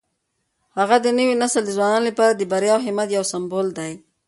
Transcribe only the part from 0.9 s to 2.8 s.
د نوي نسل د ځوانانو لپاره د بریا